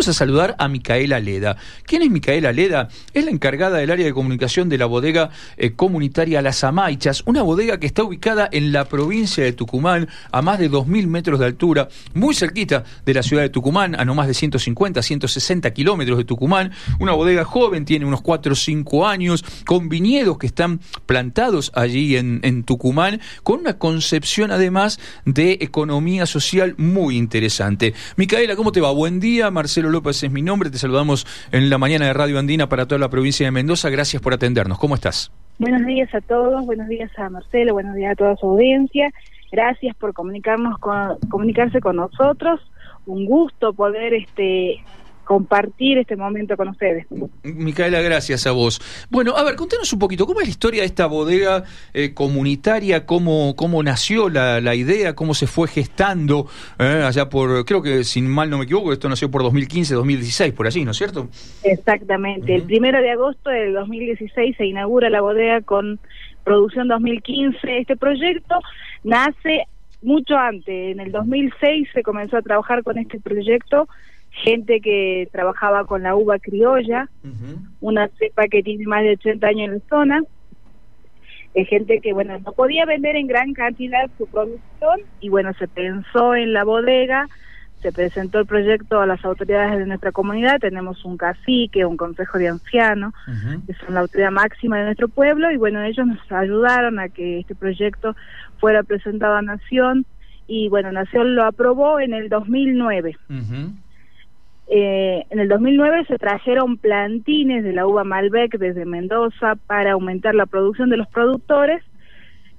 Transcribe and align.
Vamos 0.00 0.16
a 0.16 0.18
saludar 0.18 0.56
a 0.58 0.66
Micaela 0.66 1.20
Leda. 1.20 1.58
¿Quién 1.84 2.00
es 2.00 2.10
Micaela 2.10 2.54
Leda? 2.54 2.88
Es 3.12 3.22
la 3.22 3.30
encargada 3.30 3.76
del 3.76 3.90
área 3.90 4.06
de 4.06 4.14
comunicación 4.14 4.70
de 4.70 4.78
la 4.78 4.86
bodega 4.86 5.28
eh, 5.58 5.72
comunitaria 5.72 6.40
Las 6.40 6.64
Amaichas, 6.64 7.22
una 7.26 7.42
bodega 7.42 7.78
que 7.78 7.86
está 7.86 8.02
ubicada 8.02 8.48
en 8.50 8.72
la 8.72 8.86
provincia 8.86 9.44
de 9.44 9.52
Tucumán, 9.52 10.08
a 10.32 10.40
más 10.40 10.58
de 10.58 10.70
2.000 10.70 11.06
metros 11.06 11.38
de 11.38 11.44
altura, 11.44 11.88
muy 12.14 12.34
cerquita 12.34 12.82
de 13.04 13.12
la 13.12 13.22
ciudad 13.22 13.42
de 13.42 13.50
Tucumán, 13.50 13.94
a 13.94 14.06
no 14.06 14.14
más 14.14 14.26
de 14.26 14.32
150, 14.32 15.02
160 15.02 15.70
kilómetros 15.72 16.16
de 16.16 16.24
Tucumán. 16.24 16.72
Una 16.98 17.12
bodega 17.12 17.44
joven, 17.44 17.84
tiene 17.84 18.06
unos 18.06 18.22
4 18.22 18.54
o 18.54 18.56
5 18.56 19.06
años, 19.06 19.44
con 19.66 19.90
viñedos 19.90 20.38
que 20.38 20.46
están 20.46 20.80
plantados 21.10 21.72
allí 21.74 22.16
en, 22.16 22.38
en 22.44 22.62
Tucumán, 22.62 23.18
con 23.42 23.58
una 23.58 23.78
concepción 23.78 24.52
además 24.52 25.00
de 25.24 25.58
economía 25.60 26.24
social 26.24 26.76
muy 26.78 27.16
interesante. 27.16 27.94
Micaela, 28.16 28.54
¿cómo 28.54 28.70
te 28.70 28.80
va? 28.80 28.92
Buen 28.92 29.18
día, 29.18 29.50
Marcelo 29.50 29.90
López 29.90 30.22
es 30.22 30.30
mi 30.30 30.40
nombre, 30.40 30.70
te 30.70 30.78
saludamos 30.78 31.26
en 31.50 31.68
la 31.68 31.78
mañana 31.78 32.06
de 32.06 32.12
Radio 32.12 32.38
Andina 32.38 32.68
para 32.68 32.86
toda 32.86 33.00
la 33.00 33.08
provincia 33.08 33.44
de 33.44 33.50
Mendoza, 33.50 33.90
gracias 33.90 34.22
por 34.22 34.34
atendernos, 34.34 34.78
¿cómo 34.78 34.94
estás? 34.94 35.32
Buenos 35.58 35.84
días 35.84 36.14
a 36.14 36.20
todos, 36.20 36.64
buenos 36.64 36.86
días 36.86 37.10
a 37.18 37.28
Marcelo, 37.28 37.72
buenos 37.72 37.96
días 37.96 38.12
a 38.12 38.14
toda 38.14 38.36
su 38.36 38.46
audiencia, 38.46 39.10
gracias 39.50 39.96
por 39.96 40.14
comunicarnos 40.14 40.78
con, 40.78 41.18
comunicarse 41.28 41.80
con 41.80 41.96
nosotros, 41.96 42.60
un 43.06 43.26
gusto 43.26 43.72
poder 43.72 44.14
este 44.14 44.80
compartir 45.30 45.96
este 45.96 46.16
momento 46.16 46.56
con 46.56 46.66
ustedes. 46.70 47.06
Micaela, 47.44 48.00
gracias 48.00 48.48
a 48.48 48.50
vos. 48.50 48.80
Bueno, 49.10 49.36
a 49.36 49.44
ver, 49.44 49.54
contanos 49.54 49.92
un 49.92 50.00
poquito, 50.00 50.26
¿cómo 50.26 50.40
es 50.40 50.48
la 50.48 50.50
historia 50.50 50.80
de 50.80 50.86
esta 50.86 51.06
bodega 51.06 51.62
eh, 51.94 52.14
comunitaria? 52.14 53.06
¿Cómo, 53.06 53.54
¿Cómo 53.54 53.80
nació 53.84 54.28
la, 54.28 54.60
la 54.60 54.74
idea? 54.74 55.14
¿Cómo 55.14 55.34
se 55.34 55.46
fue 55.46 55.68
gestando? 55.68 56.48
Eh, 56.80 57.04
allá 57.06 57.28
por, 57.28 57.64
creo 57.64 57.80
que 57.80 58.02
sin 58.02 58.26
mal 58.26 58.50
no 58.50 58.58
me 58.58 58.64
equivoco, 58.64 58.92
esto 58.92 59.08
nació 59.08 59.30
por 59.30 59.44
2015, 59.44 59.94
2016, 59.94 60.52
por 60.52 60.66
allí, 60.66 60.84
¿no 60.84 60.90
es 60.90 60.96
cierto? 60.96 61.28
Exactamente. 61.62 62.52
El 62.52 62.62
primero 62.64 63.00
de 63.00 63.12
agosto 63.12 63.50
del 63.50 63.72
2016 63.74 64.56
se 64.56 64.66
inaugura 64.66 65.10
la 65.10 65.20
bodega 65.20 65.60
con 65.60 66.00
producción 66.42 66.88
2015. 66.88 67.78
Este 67.78 67.96
proyecto 67.96 68.56
nace 69.04 69.68
mucho 70.02 70.36
antes. 70.36 70.90
En 70.90 70.98
el 70.98 71.12
2006 71.12 71.86
se 71.94 72.02
comenzó 72.02 72.36
a 72.36 72.42
trabajar 72.42 72.82
con 72.82 72.98
este 72.98 73.20
proyecto 73.20 73.86
gente 74.30 74.80
que 74.80 75.28
trabajaba 75.32 75.84
con 75.84 76.02
la 76.02 76.14
uva 76.14 76.38
criolla, 76.38 77.08
una 77.80 78.08
cepa 78.18 78.46
que 78.48 78.62
tiene 78.62 78.86
más 78.86 79.02
de 79.02 79.12
80 79.12 79.46
años 79.46 79.68
en 79.68 79.74
la 79.74 79.80
zona, 79.88 80.22
eh, 81.54 81.64
gente 81.64 82.00
que, 82.00 82.12
bueno, 82.12 82.38
no 82.38 82.52
podía 82.52 82.86
vender 82.86 83.16
en 83.16 83.26
gran 83.26 83.52
cantidad 83.54 84.08
su 84.16 84.26
producción 84.26 85.00
y, 85.20 85.28
bueno, 85.28 85.52
se 85.54 85.66
pensó 85.66 86.34
en 86.36 86.52
la 86.52 86.62
bodega, 86.62 87.26
se 87.82 87.90
presentó 87.92 88.38
el 88.38 88.46
proyecto 88.46 89.00
a 89.00 89.06
las 89.06 89.24
autoridades 89.24 89.78
de 89.78 89.86
nuestra 89.86 90.12
comunidad, 90.12 90.60
tenemos 90.60 91.04
un 91.04 91.16
cacique, 91.16 91.84
un 91.84 91.96
consejo 91.96 92.38
de 92.38 92.48
ancianos, 92.48 93.14
que 93.66 93.74
son 93.74 93.94
la 93.94 94.00
autoridad 94.00 94.30
máxima 94.30 94.78
de 94.78 94.84
nuestro 94.84 95.08
pueblo, 95.08 95.50
y 95.50 95.56
bueno, 95.56 95.82
ellos 95.82 96.06
nos 96.06 96.30
ayudaron 96.30 97.00
a 97.00 97.08
que 97.08 97.40
este 97.40 97.54
proyecto 97.54 98.14
fuera 98.58 98.82
presentado 98.82 99.34
a 99.34 99.42
Nación, 99.42 100.06
y 100.46 100.68
bueno, 100.68 100.92
Nación 100.92 101.34
lo 101.34 101.44
aprobó 101.44 102.00
en 102.00 102.12
el 102.12 102.28
2009. 102.28 103.16
Eh, 104.72 105.26
en 105.30 105.40
el 105.40 105.48
2009 105.48 106.04
se 106.06 106.16
trajeron 106.16 106.78
plantines 106.78 107.64
de 107.64 107.72
la 107.72 107.88
uva 107.88 108.04
Malbec 108.04 108.56
desde 108.56 108.84
Mendoza 108.84 109.56
para 109.66 109.92
aumentar 109.92 110.36
la 110.36 110.46
producción 110.46 110.90
de 110.90 110.96
los 110.96 111.08
productores 111.08 111.82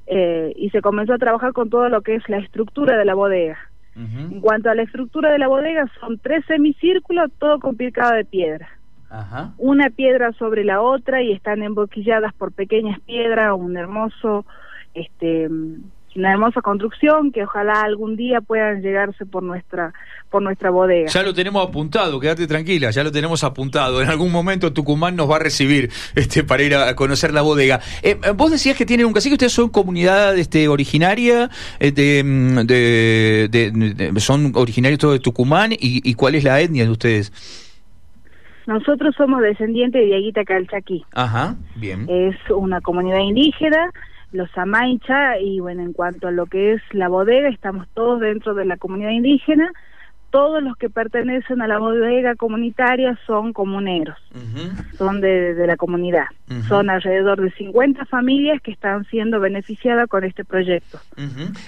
eh, 0.07 0.51
y 0.57 0.69
se 0.71 0.81
comenzó 0.81 1.13
a 1.13 1.17
trabajar 1.17 1.53
con 1.53 1.69
todo 1.69 1.87
lo 1.87 2.01
que 2.01 2.15
es 2.15 2.27
la 2.27 2.39
estructura 2.39 2.97
de 2.97 3.05
la 3.05 3.13
bodega. 3.13 3.57
En 3.95 4.39
cuanto 4.39 4.69
a 4.69 4.75
la 4.75 4.83
estructura 4.83 5.31
de 5.31 5.37
la 5.37 5.49
bodega, 5.49 5.85
son 5.99 6.17
tres 6.17 6.45
semicírculos, 6.45 7.29
todo 7.37 7.59
con 7.59 7.75
picado 7.75 8.15
de 8.15 8.25
piedra. 8.25 8.69
Una 9.57 9.89
piedra 9.89 10.31
sobre 10.33 10.63
la 10.63 10.81
otra 10.81 11.21
y 11.21 11.33
están 11.33 11.61
emboquilladas 11.61 12.33
por 12.33 12.53
pequeñas 12.53 12.99
piedras, 13.01 13.53
un 13.53 13.75
hermoso 13.77 14.45
este 14.93 15.49
una 16.15 16.31
hermosa 16.31 16.61
construcción 16.61 17.31
que 17.31 17.43
ojalá 17.43 17.81
algún 17.81 18.15
día 18.15 18.41
puedan 18.41 18.81
llegarse 18.81 19.25
por 19.25 19.43
nuestra 19.43 19.93
por 20.29 20.41
nuestra 20.41 20.69
bodega. 20.69 21.09
Ya 21.09 21.23
lo 21.23 21.33
tenemos 21.33 21.67
apuntado, 21.67 22.19
quédate 22.19 22.47
tranquila, 22.47 22.89
ya 22.91 23.03
lo 23.03 23.11
tenemos 23.11 23.43
apuntado. 23.43 24.01
En 24.01 24.09
algún 24.09 24.31
momento 24.31 24.71
Tucumán 24.71 25.15
nos 25.15 25.29
va 25.29 25.35
a 25.35 25.39
recibir 25.39 25.89
este 26.15 26.43
para 26.43 26.63
ir 26.63 26.75
a 26.75 26.95
conocer 26.95 27.33
la 27.33 27.41
bodega. 27.41 27.81
Eh, 28.01 28.17
vos 28.35 28.51
decías 28.51 28.77
que 28.77 28.85
tienen 28.85 29.05
un 29.05 29.13
cacique, 29.13 29.33
ustedes 29.33 29.53
son 29.53 29.69
comunidad 29.69 30.37
este 30.37 30.67
originaria 30.67 31.49
eh, 31.79 32.23
mm, 32.23 32.59
de, 32.65 33.49
de, 33.51 34.19
son 34.19 34.53
originarios 34.55 34.99
todos 34.99 35.13
de 35.15 35.19
Tucumán 35.19 35.73
y, 35.73 35.77
y 35.79 36.13
cuál 36.13 36.35
es 36.35 36.43
la 36.43 36.59
etnia 36.61 36.85
de 36.85 36.91
ustedes. 36.91 37.31
Nosotros 38.67 39.15
somos 39.17 39.41
descendientes 39.41 40.01
de 40.01 40.07
Diaguita 40.07 40.45
Calchaquí. 40.45 41.03
Ajá, 41.13 41.55
bien. 41.75 42.05
Es 42.07 42.35
una 42.49 42.79
comunidad 42.79 43.19
indígena 43.19 43.91
los 44.31 44.49
Amaicha 44.57 45.39
y 45.39 45.59
bueno, 45.59 45.81
en 45.81 45.93
cuanto 45.93 46.27
a 46.27 46.31
lo 46.31 46.45
que 46.45 46.73
es 46.73 46.81
la 46.91 47.07
bodega, 47.07 47.49
estamos 47.49 47.87
todos 47.93 48.19
dentro 48.19 48.53
de 48.53 48.65
la 48.65 48.77
comunidad 48.77 49.11
indígena 49.11 49.71
todos 50.31 50.63
los 50.63 50.77
que 50.77 50.89
pertenecen 50.89 51.61
a 51.61 51.67
la 51.67 51.77
bodega 51.77 52.35
comunitaria 52.35 53.19
son 53.27 53.53
comuneros, 53.53 54.17
son 54.97 55.21
de, 55.21 55.53
la 55.67 55.75
comunidad. 55.75 56.25
Son 56.67 56.89
alrededor 56.89 57.41
de 57.41 57.51
50 57.51 58.05
familias 58.05 58.61
que 58.61 58.71
están 58.71 59.05
siendo 59.05 59.39
beneficiadas 59.39 60.07
con 60.09 60.23
este 60.23 60.43
proyecto. 60.43 60.99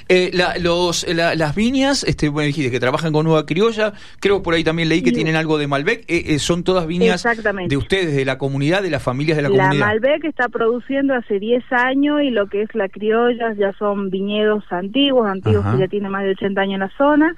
Eh, 0.10 0.32
los, 0.60 1.06
las 1.08 1.56
viñas, 1.56 2.04
este, 2.06 2.30
bueno, 2.30 2.48
dijiste 2.48 2.72
que 2.72 2.80
trabajan 2.80 3.14
con 3.14 3.26
Nueva 3.26 3.46
Criolla, 3.46 3.94
creo 4.20 4.42
por 4.42 4.54
ahí 4.54 4.64
también 4.64 4.90
leí 4.90 5.02
que 5.02 5.12
tienen 5.12 5.36
algo 5.36 5.58
de 5.58 5.68
Malbec, 5.68 6.06
eh, 6.08 6.24
eh, 6.28 6.40
son 6.40 6.64
todas 6.64 6.88
viñas 6.88 7.24
de 7.68 7.78
ustedes, 7.78 8.16
de 8.16 8.26
la 8.26 8.38
comunidad, 8.38 8.82
de 8.82 8.90
las 8.90 9.04
familias 9.04 9.38
de 9.38 9.44
la, 9.44 9.50
comunidad. 9.50 9.74
La 9.74 9.86
Malbec 9.88 10.24
está 10.24 10.48
produciendo 10.48 11.14
hace 11.14 11.40
10 11.40 11.64
años 11.72 12.22
y 12.22 12.30
lo 12.30 12.48
que 12.48 12.62
es 12.62 12.74
la 12.76 12.88
criolla 12.88 13.54
ya 13.54 13.74
son 13.74 14.10
viñedos 14.10 14.64
antiguos, 14.72 15.28
antiguos 15.28 15.66
que 15.74 15.80
ya 15.80 15.88
tienen 15.88 16.12
más 16.12 16.24
de 16.24 16.32
80 16.32 16.62
años 16.62 16.74
en 16.76 16.80
la 16.80 16.92
zona 16.98 17.36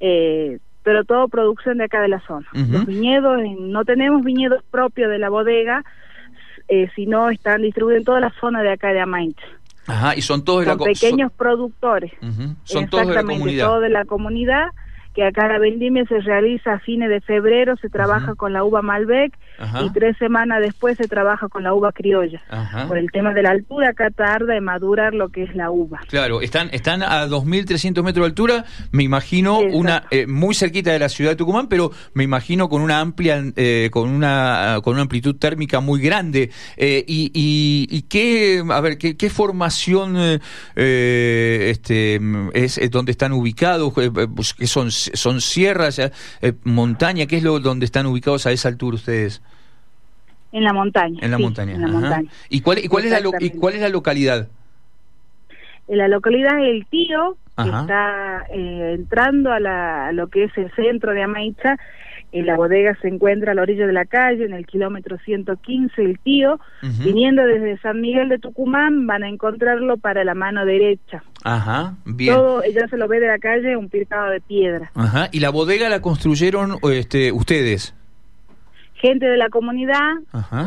eh, 0.00 0.58
pero 0.82 1.04
todo 1.04 1.28
producción 1.28 1.78
de 1.78 1.84
acá 1.84 2.00
de 2.00 2.08
la 2.08 2.20
zona. 2.26 2.46
Los 2.52 2.86
viñedos, 2.86 3.38
no 3.58 3.84
tenemos 3.84 4.24
viñedos 4.24 4.62
propios 4.70 5.10
de 5.10 5.18
la 5.18 5.28
bodega, 5.28 5.84
eh, 6.68 6.88
sino 6.94 7.30
están 7.30 7.62
distribuidos 7.62 8.00
en 8.00 8.04
toda 8.04 8.20
la 8.20 8.32
zona 8.40 8.62
de 8.62 8.72
acá 8.72 8.88
de 8.92 9.00
Amaincha. 9.00 9.44
Ajá, 9.86 10.16
y 10.16 10.22
son 10.22 10.44
todos 10.44 10.60
de 10.60 10.66
la 10.66 10.76
pequeños 10.76 11.32
productores. 11.32 12.12
Son 12.64 12.88
todos 12.88 13.08
de 13.08 13.14
la 13.14 13.22
comunidad. 13.22 13.66
Todos 13.66 13.82
de 13.82 13.88
la 13.90 14.04
comunidad 14.04 14.68
que 15.14 15.24
acá 15.24 15.48
la 15.48 15.58
vendimia 15.58 16.04
se 16.06 16.20
realiza 16.20 16.74
a 16.74 16.78
fines 16.78 17.08
de 17.08 17.20
febrero, 17.20 17.76
se 17.76 17.88
trabaja 17.88 18.34
con 18.34 18.52
la 18.52 18.62
uva 18.62 18.80
Malbec 18.80 19.36
y 19.84 19.90
tres 19.90 20.16
semanas 20.18 20.60
después 20.60 20.96
se 20.96 21.08
trabaja 21.08 21.48
con 21.48 21.62
la 21.64 21.74
uva 21.74 21.92
criolla. 21.92 22.40
Por 22.86 22.96
el 22.96 23.10
tema 23.10 23.34
de 23.34 23.42
la 23.42 23.50
altura, 23.50 23.90
acá 23.90 24.10
tarda 24.10 24.56
en 24.56 24.64
madurar 24.64 25.14
lo 25.14 25.28
que 25.30 25.42
es 25.42 25.54
la 25.54 25.70
uva. 25.70 26.00
Claro, 26.08 26.40
están, 26.40 26.68
están 26.72 27.02
a 27.02 27.26
2.300 27.26 28.02
metros 28.02 28.24
de 28.24 28.26
altura, 28.26 28.64
me 28.92 29.02
imagino 29.02 29.58
una 29.58 30.04
eh, 30.10 30.26
muy 30.26 30.54
cerquita 30.54 30.92
de 30.92 30.98
la 30.98 31.08
ciudad 31.08 31.32
de 31.32 31.36
Tucumán, 31.36 31.68
pero 31.68 31.90
me 32.14 32.24
imagino 32.24 32.68
con 32.68 32.80
una 32.80 33.00
amplia, 33.00 33.42
eh, 33.56 33.88
con 33.92 34.08
una 34.08 34.78
con 34.82 34.94
una 34.94 35.02
amplitud 35.02 35.36
térmica 35.36 35.80
muy 35.80 36.00
grande. 36.00 36.50
Eh, 36.76 37.04
y, 37.06 37.30
y, 37.34 38.02
qué, 38.02 38.62
a 38.68 38.80
ver, 38.80 38.96
qué, 38.98 39.16
qué 39.16 39.30
formación 39.30 40.16
este 40.76 42.20
es, 42.54 42.90
donde 42.90 43.12
están 43.12 43.32
ubicados, 43.32 43.92
pues, 43.92 44.54
que 44.54 44.66
son 44.66 44.90
son 45.14 45.40
sierras, 45.40 45.98
eh, 45.98 46.52
montaña, 46.64 47.26
¿qué 47.26 47.36
es 47.36 47.42
lo 47.42 47.60
donde 47.60 47.86
están 47.86 48.06
ubicados 48.06 48.46
a 48.46 48.52
esa 48.52 48.68
altura 48.68 48.96
ustedes? 48.96 49.42
En 50.52 50.64
la 50.64 50.72
montaña. 50.72 51.18
En 51.22 51.30
la 51.30 51.38
montaña. 51.38 52.30
¿Y 52.48 52.60
cuál, 52.60 52.78
y 52.78 52.88
cuál 52.88 53.04
es 53.04 53.10
la 53.10 53.20
y 53.40 53.50
cuál 53.50 53.74
es 53.74 53.80
la 53.80 53.88
localidad? 53.88 54.48
la 55.96 56.08
localidad 56.08 56.64
El 56.64 56.86
Tío, 56.86 57.36
que 57.56 57.68
está 57.68 58.46
eh, 58.50 58.94
entrando 58.94 59.52
a, 59.52 59.60
la, 59.60 60.12
lo 60.12 60.28
que 60.28 60.44
es 60.44 60.56
el 60.56 60.70
centro 60.72 61.12
de 61.12 61.22
Amaicha. 61.22 61.76
y 62.32 62.42
la 62.42 62.56
bodega 62.56 62.96
se 63.02 63.08
encuentra 63.08 63.52
a 63.52 63.54
la 63.54 63.62
orilla 63.62 63.86
de 63.86 63.92
la 63.92 64.04
calle, 64.04 64.44
en 64.44 64.52
el 64.52 64.66
kilómetro 64.66 65.18
115, 65.18 66.02
El 66.02 66.18
Tío. 66.20 66.60
Viniendo 67.04 67.44
desde 67.44 67.78
San 67.78 68.00
Miguel 68.00 68.28
de 68.28 68.38
Tucumán, 68.38 69.06
van 69.06 69.24
a 69.24 69.28
encontrarlo 69.28 69.96
para 69.96 70.24
la 70.24 70.34
mano 70.34 70.64
derecha. 70.64 71.24
Ajá, 71.44 71.94
bien. 72.04 72.34
Todo, 72.34 72.62
ya 72.64 72.86
se 72.88 72.96
lo 72.96 73.08
ve 73.08 73.20
de 73.20 73.28
la 73.28 73.38
calle, 73.38 73.76
un 73.76 73.88
picado 73.88 74.30
de 74.30 74.40
piedra. 74.40 74.90
Ajá, 74.94 75.28
¿y 75.32 75.40
la 75.40 75.50
bodega 75.50 75.88
la 75.88 76.00
construyeron 76.00 76.78
este, 76.92 77.32
ustedes? 77.32 77.94
gente 79.00 79.26
de 79.26 79.38
la 79.38 79.48
comunidad, 79.48 80.18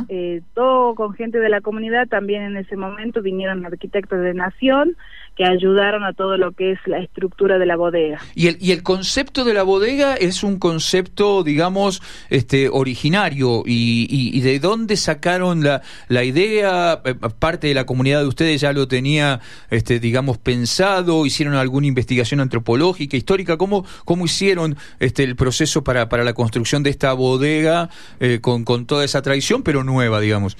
eh, 0.09 0.41
todo 0.55 0.95
con 0.95 1.13
gente 1.13 1.39
de 1.39 1.49
la 1.49 1.61
comunidad, 1.61 2.07
también 2.07 2.41
en 2.41 2.57
ese 2.57 2.75
momento 2.75 3.21
vinieron 3.21 3.65
arquitectos 3.65 4.21
de 4.21 4.33
Nación, 4.33 4.97
que 5.35 5.45
ayudaron 5.45 6.03
a 6.03 6.13
todo 6.13 6.37
lo 6.37 6.51
que 6.51 6.71
es 6.71 6.79
la 6.85 6.99
estructura 6.99 7.57
de 7.57 7.65
la 7.65 7.75
bodega. 7.75 8.19
Y 8.35 8.47
el, 8.47 8.57
y 8.59 8.71
el 8.71 8.83
concepto 8.83 9.43
de 9.43 9.53
la 9.53 9.63
bodega 9.63 10.15
es 10.15 10.43
un 10.43 10.59
concepto, 10.59 11.43
digamos, 11.43 12.01
este, 12.29 12.69
originario. 12.69 13.63
¿Y, 13.65 14.07
y, 14.09 14.41
de 14.41 14.59
dónde 14.59 14.95
sacaron 14.95 15.63
la, 15.63 15.81
la 16.07 16.23
idea? 16.23 17.01
Eh, 17.03 17.15
parte 17.39 17.67
de 17.67 17.73
la 17.73 17.85
comunidad 17.85 18.21
de 18.21 18.27
ustedes 18.27 18.61
ya 18.61 18.73
lo 18.73 18.87
tenía, 18.87 19.39
este, 19.69 19.99
digamos, 19.99 20.37
pensado, 20.37 21.25
hicieron 21.25 21.55
alguna 21.55 21.87
investigación 21.87 22.39
antropológica, 22.39 23.17
histórica. 23.17 23.57
¿Cómo, 23.57 23.85
cómo 24.05 24.25
hicieron 24.25 24.77
este, 24.99 25.23
el 25.23 25.35
proceso 25.35 25.83
para, 25.83 26.09
para 26.09 26.23
la 26.23 26.33
construcción 26.33 26.83
de 26.83 26.91
esta 26.91 27.13
bodega 27.13 27.89
eh, 28.19 28.39
con, 28.41 28.65
con 28.65 28.85
toda 28.85 29.03
esa 29.03 29.21
tradición, 29.21 29.63
pero 29.63 29.83
nueva, 29.83 30.19
digamos? 30.19 30.57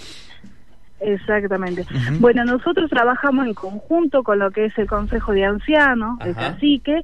Exactamente. 1.03 1.85
Bueno, 2.19 2.45
nosotros 2.45 2.89
trabajamos 2.89 3.47
en 3.47 3.53
conjunto 3.53 4.23
con 4.23 4.39
lo 4.39 4.51
que 4.51 4.65
es 4.65 4.77
el 4.77 4.87
Consejo 4.87 5.33
de 5.33 5.45
Ancianos, 5.45 6.19
el 6.25 6.35
cacique. 6.35 7.01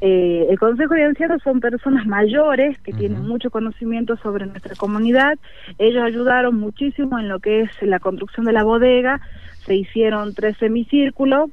Eh, 0.00 0.46
el 0.48 0.58
Consejo 0.58 0.94
de 0.94 1.04
Ancianos 1.04 1.42
son 1.42 1.60
personas 1.60 2.06
mayores 2.06 2.78
que 2.80 2.92
tienen 2.92 3.26
mucho 3.26 3.50
conocimiento 3.50 4.16
sobre 4.16 4.46
nuestra 4.46 4.74
comunidad. 4.76 5.38
Ellos 5.78 6.02
ayudaron 6.02 6.58
muchísimo 6.58 7.18
en 7.18 7.28
lo 7.28 7.40
que 7.40 7.62
es 7.62 7.70
la 7.82 7.98
construcción 7.98 8.46
de 8.46 8.52
la 8.52 8.64
bodega. 8.64 9.20
Se 9.66 9.74
hicieron 9.74 10.34
tres 10.34 10.56
semicírculos, 10.58 11.50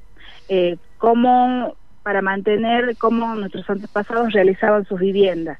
eh, 0.49 0.77
como 0.97 1.75
para 2.03 2.21
mantener 2.21 2.95
cómo 2.97 3.35
nuestros 3.35 3.69
antepasados 3.69 4.33
realizaban 4.33 4.85
sus 4.85 4.99
viviendas. 4.99 5.59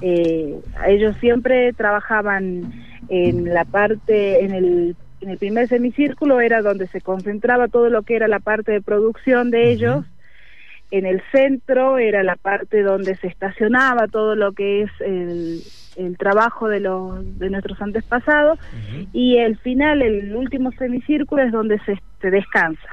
Eh, 0.00 0.58
ellos 0.86 1.16
siempre 1.20 1.72
trabajaban 1.74 2.72
en 3.08 3.52
la 3.52 3.64
parte, 3.64 4.44
en 4.44 4.52
el 4.52 4.96
en 5.22 5.30
el 5.30 5.38
primer 5.38 5.68
semicírculo 5.68 6.40
era 6.40 6.62
donde 6.62 6.88
se 6.88 7.00
concentraba 7.00 7.68
todo 7.68 7.88
lo 7.88 8.02
que 8.02 8.16
era 8.16 8.26
la 8.28 8.40
parte 8.40 8.72
de 8.72 8.82
producción 8.82 9.50
de 9.50 9.70
ellos. 9.70 10.04
En 10.90 11.06
el 11.06 11.22
centro 11.30 11.96
era 11.98 12.22
la 12.22 12.36
parte 12.36 12.82
donde 12.82 13.16
se 13.16 13.28
estacionaba 13.28 14.08
todo 14.08 14.34
lo 14.34 14.52
que 14.52 14.82
es 14.82 14.90
el, 15.00 15.62
trabajo 16.18 16.68
de, 16.68 16.80
los, 16.80 17.38
de 17.38 17.50
nuestros 17.50 17.80
antepasados. 17.80 18.58
Y 19.12 19.38
el 19.38 19.56
final, 19.58 20.02
el 20.02 20.34
último 20.34 20.72
semicírculo, 20.72 21.42
es 21.42 21.52
donde 21.52 21.78
se, 21.80 22.30
descansa. 22.30 22.88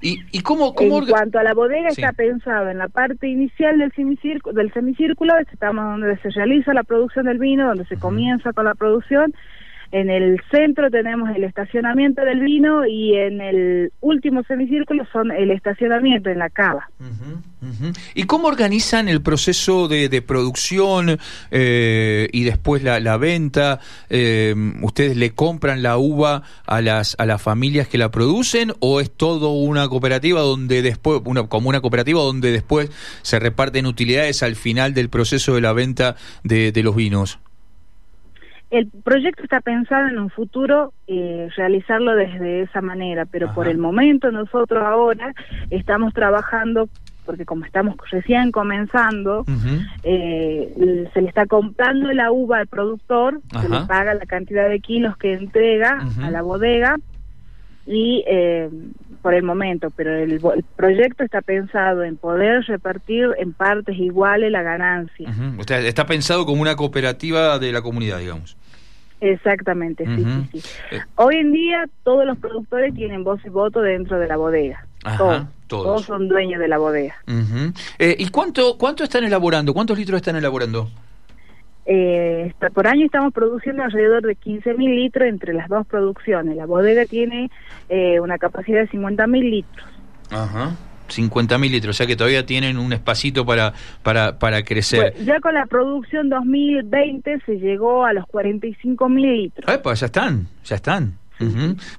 ¿Y, 0.00 0.20
y 0.30 0.40
cómo, 0.40 0.74
En 0.78 1.06
cuanto 1.06 1.38
a 1.38 1.42
la 1.42 1.54
bodega, 1.54 1.88
está 1.88 2.12
pensado 2.12 2.68
en 2.68 2.78
la 2.78 2.88
parte 2.88 3.26
inicial 3.26 3.78
del 3.78 3.92
semicírculo, 3.92 4.54
del 4.54 4.72
semicírculo 4.72 5.36
estamos 5.38 5.84
donde 5.84 6.16
se 6.18 6.30
realiza 6.30 6.72
la 6.72 6.84
producción 6.84 7.26
del 7.26 7.38
vino, 7.38 7.66
donde 7.66 7.86
se 7.86 7.96
comienza 7.96 8.52
con 8.52 8.66
la 8.66 8.74
producción, 8.74 9.34
en 9.94 10.10
el 10.10 10.40
centro 10.50 10.90
tenemos 10.90 11.30
el 11.36 11.44
estacionamiento 11.44 12.22
del 12.22 12.40
vino 12.40 12.84
y 12.84 13.14
en 13.14 13.40
el 13.40 13.92
último 14.00 14.42
semicírculo 14.42 15.06
son 15.12 15.30
el 15.30 15.52
estacionamiento 15.52 16.30
en 16.30 16.40
la 16.40 16.50
cava. 16.50 16.90
¿Y 18.12 18.24
cómo 18.24 18.48
organizan 18.48 19.08
el 19.08 19.22
proceso 19.22 19.86
de, 19.86 20.20
producción 20.20 21.16
eh, 21.52 22.28
y 22.32 22.42
después 22.42 22.82
la, 22.82 23.16
venta? 23.18 23.78
Eh, 24.10 24.52
¿Ustedes 24.82 25.16
le 25.16 25.30
compran 25.30 25.84
la 25.84 25.96
uva 25.96 26.42
a 26.66 26.80
las, 26.80 27.14
a 27.20 27.24
las 27.24 27.40
familias 27.40 27.86
que 27.86 27.96
la 27.96 28.10
producen 28.10 28.72
o 28.80 29.00
es 29.00 29.12
todo 29.12 29.52
una 29.52 29.86
cooperativa 29.86 30.40
donde 30.40 30.82
después, 30.82 31.22
una, 31.24 31.46
como 31.46 31.68
una 31.68 31.80
cooperativa 31.80 32.20
donde 32.20 32.50
después 32.50 32.90
se 33.22 33.38
reparten 33.38 33.86
utilidades 33.86 34.42
al 34.42 34.56
final 34.56 34.92
del 34.92 35.08
proceso 35.08 35.54
de 35.54 35.60
la 35.60 35.72
venta 35.72 36.16
de 36.42 36.82
los 36.82 36.96
vinos? 36.96 37.38
El 38.74 38.90
proyecto 38.90 39.44
está 39.44 39.60
pensado 39.60 40.08
en 40.08 40.18
un 40.18 40.30
futuro 40.30 40.92
eh, 41.06 41.48
realizarlo 41.56 42.16
desde 42.16 42.62
esa 42.62 42.80
manera, 42.80 43.24
pero 43.24 43.54
por 43.54 43.68
el 43.68 43.78
momento 43.78 44.32
nosotros 44.32 44.82
ahora 44.82 45.32
estamos 45.70 46.12
trabajando 46.12 46.88
porque 47.24 47.44
como 47.46 47.64
estamos 47.64 47.94
recién 48.10 48.50
comenzando, 48.50 49.44
eh, 50.02 51.06
se 51.14 51.22
le 51.22 51.28
está 51.28 51.46
comprando 51.46 52.12
la 52.12 52.32
uva 52.32 52.58
al 52.58 52.66
productor, 52.66 53.40
se 53.62 53.68
le 53.68 53.80
paga 53.86 54.12
la 54.14 54.26
cantidad 54.26 54.68
de 54.68 54.80
kilos 54.80 55.16
que 55.18 55.34
entrega 55.34 56.04
a 56.20 56.30
la 56.32 56.42
bodega 56.42 56.96
y 57.86 58.24
eh, 58.26 58.68
por 59.22 59.34
el 59.34 59.44
momento, 59.44 59.90
pero 59.90 60.16
el, 60.16 60.40
proyecto 60.74 61.22
está 61.22 61.42
pensado 61.42 62.02
en 62.02 62.16
poder 62.16 62.64
repartir 62.64 63.28
en 63.38 63.52
partes 63.52 63.96
iguales 63.96 64.50
la 64.50 64.62
ganancia. 64.62 65.32
está 65.68 66.06
pensado 66.06 66.44
como 66.44 66.60
una 66.60 66.74
cooperativa 66.74 67.60
de 67.60 67.70
la 67.70 67.82
comunidad, 67.82 68.18
digamos. 68.18 68.56
Exactamente, 69.24 70.04
sí, 70.04 70.24
sí, 70.52 70.60
sí. 70.60 70.68
Eh. 70.90 71.00
Hoy 71.16 71.36
en 71.36 71.52
día 71.52 71.86
todos 72.02 72.26
los 72.26 72.36
productores 72.36 72.94
tienen 72.94 73.24
voz 73.24 73.40
y 73.44 73.48
voto 73.48 73.80
dentro 73.80 74.18
de 74.18 74.28
la 74.28 74.36
bodega. 74.36 74.86
Ajá, 75.02 75.48
todos, 75.66 75.84
todos. 75.84 76.04
son 76.04 76.28
dueños 76.28 76.60
de 76.60 76.68
la 76.68 76.76
bodega. 76.76 77.14
Uh 77.26 77.72
¿Y 77.98 78.28
cuánto, 78.28 78.76
cuánto 78.76 79.02
están 79.02 79.24
elaborando? 79.24 79.72
¿Cuántos 79.72 79.96
litros 79.96 80.18
están 80.18 80.36
elaborando? 80.36 80.90
Eh, 81.86 82.52
por 82.74 82.86
año 82.86 83.06
estamos 83.06 83.32
produciendo 83.32 83.82
alrededor 83.82 84.26
de 84.26 84.36
15.000 84.36 84.76
litros 84.94 85.26
entre 85.26 85.54
las 85.54 85.68
dos 85.68 85.86
producciones. 85.86 86.56
La 86.56 86.66
bodega 86.66 87.06
tiene 87.06 87.50
eh, 87.88 88.20
una 88.20 88.36
capacidad 88.36 88.80
de 88.80 88.88
50.000 88.90 89.50
litros. 89.50 89.88
Ajá. 90.30 90.76
50.000 91.18 91.70
litros, 91.70 91.90
o 91.90 91.96
sea 91.96 92.06
que 92.06 92.16
todavía 92.16 92.46
tienen 92.46 92.78
un 92.78 92.92
espacito 92.92 93.44
para, 93.46 93.72
para, 94.02 94.38
para 94.38 94.62
crecer. 94.62 95.14
Ya 95.24 95.40
con 95.40 95.54
la 95.54 95.66
producción 95.66 96.28
2020 96.28 97.40
se 97.46 97.58
llegó 97.58 98.04
a 98.04 98.12
los 98.12 98.24
45.000 98.26 99.20
litros. 99.20 99.78
pues 99.82 100.00
ya 100.00 100.06
están, 100.06 100.46
ya 100.64 100.76
están. 100.76 101.18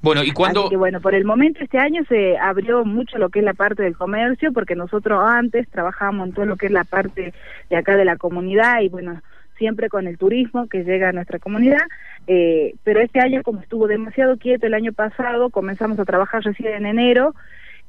Bueno, 0.02 0.24
y 0.24 0.32
cuando... 0.32 0.62
Así 0.62 0.70
que, 0.70 0.78
bueno, 0.78 1.02
por 1.02 1.14
el 1.14 1.26
momento 1.26 1.64
este 1.64 1.78
año 1.78 2.04
se 2.08 2.38
abrió 2.38 2.86
mucho 2.86 3.18
lo 3.18 3.30
que 3.30 3.40
es 3.40 3.46
la 3.46 3.54
parte 3.54 3.84
del 3.84 3.96
comercio, 3.96 4.54
porque 4.54 4.76
nosotros 4.76 5.20
antes 5.24 5.68
trabajábamos 5.70 6.30
en 6.30 6.34
todo 6.34 6.46
lo 6.46 6.56
que 6.56 6.68
es 6.68 6.72
la 6.72 6.84
parte 6.84 7.34
de 7.70 7.76
acá 7.76 7.96
de 7.96 8.06
la 8.06 8.18
comunidad 8.18 8.82
y 8.82 8.90
bueno, 8.90 9.22
siempre 9.58 9.90
con 9.90 10.08
el 10.08 10.18
turismo 10.18 10.68
que 10.68 10.84
llega 10.84 11.10
a 11.10 11.14
nuestra 11.14 11.40
comunidad, 11.40 11.82
eh, 12.28 12.76
pero 12.84 13.02
este 13.02 13.20
año 13.20 13.44
como 13.44 13.62
estuvo 13.62 13.88
demasiado 13.88 14.38
quieto 14.38 14.68
el 14.68 14.74
año 14.74 14.94
pasado, 14.94 15.50
comenzamos 15.50 16.00
a 16.00 16.06
trabajar 16.06 16.44
recién 16.44 16.74
en 16.74 16.86
enero 16.86 17.36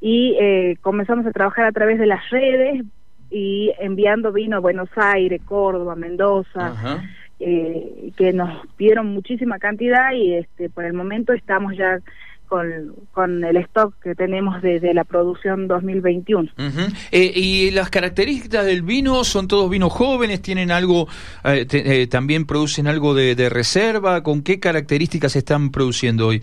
y 0.07 0.37
eh, 0.41 0.77
comenzamos 0.83 1.27
a 1.27 1.33
trabajar 1.33 1.65
a 1.65 1.73
través 1.73 1.99
de 1.99 2.07
las 2.07 2.31
redes 2.31 2.85
y 3.29 3.73
enviando 3.81 4.31
vino 4.31 4.57
a 4.57 4.61
Buenos 4.61 4.89
Aires, 4.95 5.43
Córdoba, 5.45 5.97
Mendoza, 5.97 7.03
eh, 7.41 8.13
que 8.17 8.33
nos 8.33 8.57
dieron 8.79 9.09
muchísima 9.09 9.59
cantidad 9.59 10.13
y 10.13 10.35
este 10.35 10.71
por 10.71 10.85
el 10.85 10.93
momento 10.93 11.33
estamos 11.33 11.77
ya 11.77 11.99
con, 12.47 12.95
con 13.11 13.43
el 13.43 13.57
stock 13.57 14.01
que 14.01 14.15
tenemos 14.15 14.63
desde 14.63 14.95
la 14.95 15.03
producción 15.03 15.67
2021. 15.67 16.51
Eh, 17.11 17.33
¿Y 17.35 17.73
las 17.73 17.91
características 17.91 18.65
del 18.65 18.83
vino 18.83 19.25
son 19.25 19.49
todos 19.49 19.69
vinos 19.69 19.93
jóvenes? 19.93 20.41
¿Tienen 20.41 20.71
algo, 20.71 21.09
también 22.09 22.47
producen 22.47 22.87
algo 22.87 23.13
de, 23.13 23.35
de 23.35 23.49
reserva? 23.49 24.23
¿Con 24.23 24.43
qué 24.43 24.61
características 24.61 25.33
se 25.33 25.41
están 25.41 25.73
produciendo 25.73 26.29
hoy? 26.29 26.43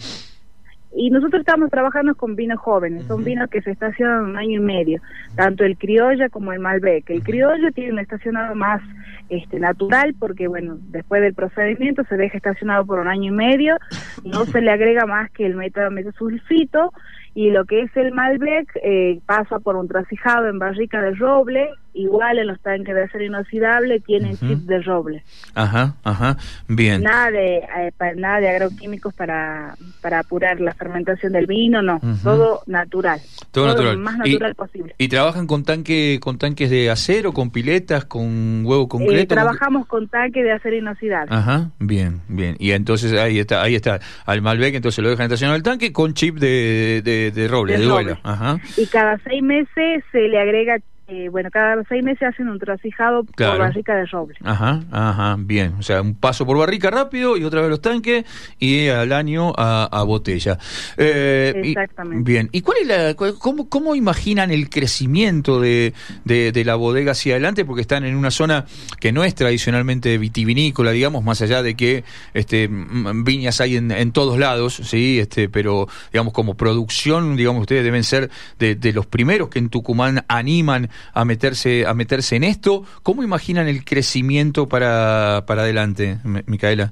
Y 0.96 1.10
nosotros 1.10 1.40
estamos 1.40 1.72
trabajando 1.72 2.14
con 2.14 2.36
vinos 2.36 2.60
jóvenes, 2.60 3.06
son 3.06 3.24
vinos 3.24 3.50
que 3.50 3.62
se 3.62 3.72
estacionan 3.72 4.26
un 4.26 4.38
año 4.38 4.60
y 4.62 4.64
medio, 4.64 5.02
tanto 5.36 5.64
el 5.64 5.76
criolla 5.78 6.30
como 6.30 6.54
el 6.54 6.60
malbec. 6.60 7.10
El 7.10 7.24
criollo 7.24 7.72
tiene 7.72 7.94
un 7.94 8.00
estacionado 8.00 8.54
más 8.54 8.82
este, 9.30 9.60
natural 9.60 10.14
porque, 10.20 10.48
bueno, 10.48 10.78
después 10.90 11.22
del 11.22 11.34
procedimiento 11.34 12.04
se 12.04 12.18
deja 12.18 12.38
estacionado 12.38 12.86
por 12.86 13.00
un 13.00 13.08
año 13.08 13.34
y 13.34 13.36
medio, 13.36 13.78
no 14.24 14.46
se 14.46 14.62
le 14.62 14.72
agrega 14.72 15.06
más 15.08 15.32
que 15.32 15.46
el 15.46 15.56
metametilsulfito 15.56 16.92
y 17.34 17.50
lo 17.50 17.66
que 17.66 17.82
es 17.82 17.98
el 17.98 18.12
Malbec 18.12 18.70
eh, 18.84 19.20
pasa 19.26 19.60
por 19.60 19.76
un 19.76 19.88
trasijado 19.88 20.48
en 20.48 20.60
barrica 20.60 21.02
de 21.02 21.16
roble, 21.16 21.70
igual 21.94 22.40
en 22.40 22.48
los 22.48 22.60
tanques 22.60 22.94
de 22.96 23.04
acero 23.04 23.24
inoxidable 23.24 24.00
tienen 24.00 24.38
chip 24.38 24.60
de 24.60 24.82
roble. 24.82 25.24
Ajá, 25.56 25.96
ajá, 26.04 26.38
bien. 26.68 27.04
Nada 27.04 27.32
de, 27.32 27.58
eh, 27.58 27.94
nada 28.16 28.40
de 28.40 28.50
agroquímicos 28.50 29.14
para, 29.14 29.76
para 30.02 30.20
apurar 30.20 30.60
la 30.60 30.74
fermentación 30.74 31.34
del 31.34 31.46
vino, 31.46 31.82
no, 31.82 32.00
todo 32.24 32.62
natural. 32.68 33.20
Todo, 33.52 33.68
natural. 33.68 33.96
Lo 33.96 34.02
más 34.02 34.18
natural 34.18 34.56
posible. 34.56 34.96
¿Y 34.98 35.08
trabajan 35.08 35.48
con 35.48 35.64
tanque 35.64 36.20
con 36.22 36.38
tanques 36.38 36.70
de 36.70 36.90
acero, 36.90 37.34
con 37.34 37.52
piletas, 37.52 38.06
con 38.06 38.66
huevo 38.66 38.88
concreto? 38.88 39.22
Eh, 39.22 39.26
trabajamos 39.28 39.88
con 39.88 40.08
tanque 40.08 40.44
de 40.44 40.52
acero 40.52 40.78
inoxidable. 40.78 41.34
Ajá, 41.34 41.72
bien, 41.80 42.22
bien. 42.28 42.56
Y 42.60 42.72
entonces 42.72 43.14
ahí 43.14 43.40
está, 43.40 43.62
ahí 43.62 43.76
está, 43.76 44.00
al 44.26 44.42
Malbec 44.42 44.76
entonces 44.76 45.04
lo 45.04 45.10
dejan 45.10 45.26
estacionado 45.26 45.56
el 45.56 45.64
tanque 45.64 45.92
con 45.92 46.14
chip 46.14 46.38
de 46.38 47.02
de, 47.04 47.48
roble, 47.48 47.78
de, 47.78 48.18
Ajá. 48.24 48.60
Y 48.78 48.86
cada 48.88 49.18
seis 49.20 49.42
meses 49.42 50.04
se 50.12 50.28
le 50.28 50.40
agrega 50.40 50.78
eh, 51.14 51.30
bueno, 51.30 51.52
cada 51.52 51.84
seis 51.88 52.04
meses 52.04 52.24
hacen 52.24 52.50
un 52.50 52.58
trasijado 52.58 53.24
por 53.24 53.60
barrica 53.60 53.96
de 53.96 54.06
roble. 54.08 54.36
Ajá, 54.44 54.82
ajá, 54.92 55.36
bien. 55.38 55.76
O 55.78 55.84
sea, 55.84 56.02
un 56.02 56.16
paso 56.16 56.44
por 56.44 56.58
barrica 56.58 56.90
rápido 56.90 57.38
y 57.38 57.44
otra 57.44 57.62
vez 57.62 57.70
los 57.70 57.82
tanques 57.82 58.26
y 58.58 58.88
al 58.88 59.12
año 59.14 59.54
a, 59.56 60.04
botella. 60.08 60.58
Eh, 60.98 61.54
Exactamente. 61.56 62.32
bien. 62.32 62.50
¿Y 62.52 62.62
cuál 62.62 62.78
es 62.82 62.88
la, 62.88 63.14
cómo, 63.14 63.70
cómo 63.70 63.96
imaginan 63.96 64.50
el 64.50 64.72
crecimiento 64.72 65.62
de, 65.62 65.94
de, 66.26 66.66
la 66.66 66.76
bodega 66.76 67.12
hacia 67.12 67.34
adelante? 67.34 67.64
Porque 67.64 67.82
están 67.82 68.06
en 68.06 68.16
una 68.16 68.32
zona 68.32 68.66
que 69.00 69.12
no 69.12 69.24
es 69.24 69.36
tradicionalmente 69.36 70.18
vitivinícola, 70.18 70.90
digamos, 70.92 71.24
más 71.24 71.44
allá 71.44 71.62
de 71.62 71.76
que 71.76 72.04
este, 72.34 72.68
viñas 72.72 73.62
hay 73.62 73.76
en, 73.76 73.92
en 73.92 74.12
todos 74.12 74.40
lados, 74.40 74.82
sí, 74.84 75.20
este, 75.20 75.48
pero 75.48 75.88
digamos 76.12 76.34
como 76.34 76.56
producción, 76.56 77.36
digamos, 77.36 77.62
ustedes 77.62 77.84
deben 77.84 78.04
ser 78.04 78.32
de, 78.58 78.74
de 78.74 78.94
los 78.94 79.06
primeros 79.06 79.50
que 79.50 79.60
en 79.60 79.70
Tucumán 79.70 80.26
animan 80.28 80.90
a 81.14 81.26
meterse, 81.26 81.86
a 81.86 81.94
meterse 81.94 82.36
en 82.36 82.44
esto. 82.44 82.84
¿Cómo 83.04 83.24
imaginan 83.24 83.68
el 83.68 83.84
crecimiento 83.84 84.68
para, 84.68 85.44
para 85.46 85.64
adelante, 85.64 86.18
Micaela? 86.46 86.92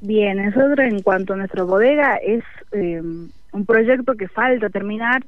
Bien, 0.00 0.42
nosotros 0.44 0.78
en 0.80 1.02
cuanto 1.02 1.34
a 1.34 1.36
nuestra 1.36 1.64
bodega 1.64 2.16
es 2.16 2.44
eh, 2.72 3.00
un 3.00 3.66
proyecto 3.66 4.14
que 4.14 4.28
falta 4.28 4.68
terminar. 4.68 5.24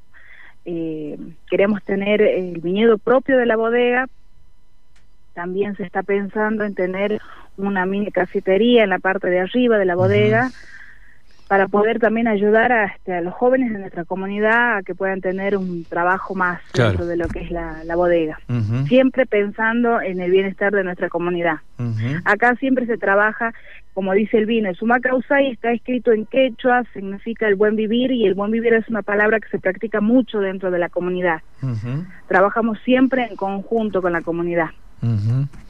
Eh, 0.65 1.19
queremos 1.49 1.83
tener 1.83 2.23
el 2.23 2.61
viñedo 2.61 2.99
propio 2.99 3.37
de 3.39 3.47
la 3.47 3.57
bodega. 3.57 4.09
También 5.35 5.77
se 5.77 5.85
está 5.85 6.03
pensando 6.03 6.65
en 6.65 6.75
tener 6.75 7.21
una 7.57 7.87
mini 7.87 8.11
cafetería 8.11 8.85
en 8.85 8.91
la 8.91 8.99
parte 8.99 9.29
de 9.29 9.41
arriba 9.41 9.79
de 9.79 9.85
la 9.85 9.95
bodega 9.95 10.50
para 11.50 11.66
poder 11.66 11.99
también 11.99 12.28
ayudar 12.28 12.71
a, 12.71 12.85
este, 12.85 13.12
a, 13.12 13.21
los 13.23 13.35
jóvenes 13.35 13.73
de 13.73 13.80
nuestra 13.80 14.04
comunidad 14.04 14.76
a 14.76 14.83
que 14.85 14.95
puedan 14.95 15.21
tener 15.21 15.57
un 15.57 15.83
trabajo 15.83 16.37
más 16.37 16.61
dentro 16.73 17.07
de 17.07 17.16
lo 17.16 17.26
que 17.26 17.40
es 17.40 17.50
la, 17.50 17.83
bodega. 17.97 18.38
Siempre 18.87 19.26
pensando 19.26 20.00
en 20.00 20.21
el 20.21 20.30
bienestar 20.30 20.73
de 20.73 20.85
nuestra 20.85 21.09
comunidad. 21.09 21.57
Acá 22.25 22.54
siempre 22.54 22.87
se 22.87 22.99
trabaja, 22.99 23.52
como 23.95 24.12
dice 24.12 24.38
el 24.38 24.47
vino, 24.47 24.73
Suma 24.75 25.00
y 25.42 25.50
está 25.50 25.73
escrito 25.73 26.12
en 26.12 26.25
quechua, 26.26 26.85
significa 26.92 27.49
el 27.49 27.57
buen 27.57 27.75
vivir 27.75 28.12
y 28.12 28.26
el 28.26 28.35
buen 28.35 28.52
vivir 28.52 28.75
es 28.75 28.88
una 28.88 29.02
palabra 29.02 29.40
que 29.40 29.49
se 29.49 29.59
practica 29.59 30.00
mucho 30.00 30.38
dentro 30.38 30.71
de 30.71 30.78
la 30.78 30.88
comunidad. 30.88 31.40
Trabajamos 32.28 32.78
siempre 32.85 33.26
en 33.28 33.35
conjunto 33.35 34.00
con 34.00 34.12
la 34.12 34.21
comunidad. 34.21 34.69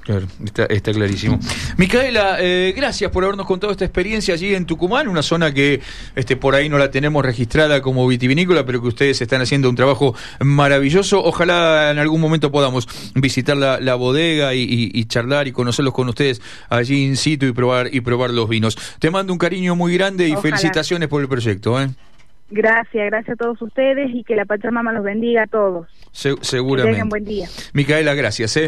Claro, 0.02 0.26
está, 0.70 0.92
clarísimo. 0.92 1.38
Micaela, 1.76 2.38
eh, 2.40 2.72
gracias 2.76 3.12
por 3.12 3.22
habernos 3.22 3.46
contado 3.46 3.70
esta 3.70 3.84
experiencia 3.84 4.34
allí 4.34 4.54
en 4.54 4.64
Tucumán, 4.64 5.06
una 5.06 5.22
zona 5.22 5.52
que 5.52 5.80
este, 6.16 6.37
por 6.37 6.54
ahí 6.54 6.68
no 6.68 6.78
la 6.78 6.90
tenemos 6.90 7.25
registrada 7.25 7.80
como 7.80 8.06
vitivinícola, 8.08 8.64
pero 8.64 8.80
que 8.80 8.88
ustedes 8.88 9.20
están 9.20 9.40
haciendo 9.42 9.68
un 9.68 9.76
trabajo 9.76 10.14
maravilloso. 10.40 11.22
Ojalá 11.22 11.90
en 11.92 11.99
algún 11.99 12.20
momento 12.20 12.50
podamos 12.50 12.88
visitar 13.14 13.56
la, 13.56 13.94
bodega 13.94 14.54
y, 14.54 15.04
charlar 15.04 15.46
y 15.46 15.52
conocerlos 15.52 15.94
con 15.94 16.08
ustedes 16.08 16.40
allí 16.70 17.04
in 17.04 17.16
situ 17.16 17.46
y 17.46 17.52
probar 17.52 17.88
y 17.92 18.00
probar 18.00 18.30
los 18.30 18.49
vinos. 18.49 18.76
Te 18.99 19.10
mando 19.10 19.32
un 19.32 19.38
cariño 19.38 19.76
muy 19.76 19.94
grande 19.96 20.28
y 20.28 20.34
felicitaciones 20.37 21.08
por 21.08 21.20
el 21.20 21.28
proyecto. 21.28 21.80
¿eh? 21.80 21.88
Gracias, 22.50 23.06
gracias 23.06 23.34
a 23.34 23.37
todos 23.37 23.62
ustedes 23.62 24.10
y 24.12 24.25
que 24.25 24.34
la 24.34 24.44
Pachamama 24.44 24.92
los 24.92 25.04
bendiga 25.04 25.44
a 25.44 25.46
todos. 25.46 25.87
seguramente. 26.10 26.88
Que 26.88 26.94
tengan 26.94 27.08
buen 27.08 27.25
día. 27.25 27.49
Micaela, 27.72 28.14
gracias. 28.14 28.56
¿eh? 28.56 28.58